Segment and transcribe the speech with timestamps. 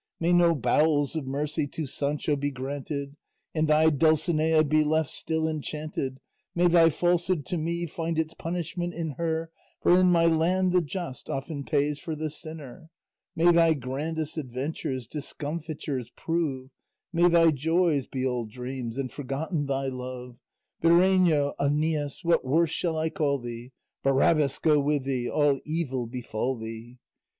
[0.19, 3.17] May no bowels of mercy To Sancho be granted,
[3.53, 6.17] And thy Dulcinea Be left still enchanted,
[6.55, 9.51] May thy falsehood to me Find its punishment in her,
[9.83, 12.89] For in my land the just Often pays for the sinner.
[13.35, 16.71] May thy grandest adventures Discomfitures prove,
[17.13, 20.39] May thy joys be all dreams, And forgotten thy love.
[20.81, 23.71] Bireno, Æneas, what worse shall I call thee?
[24.01, 25.29] Barabbas go with thee!
[25.29, 26.97] All evil befall thee!